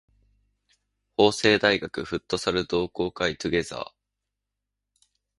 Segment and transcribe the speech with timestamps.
[1.15, 3.91] 法政大学フットサル同好会 together